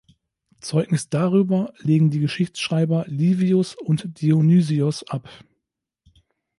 Zeugnis 0.61 1.09
darüber 1.09 1.75
legen 1.77 2.09
die 2.09 2.17
Geschichtsschreiber 2.21 3.05
Livius 3.07 3.75
und 3.75 4.19
Dionysios 4.19 5.03
ab. 5.07 5.29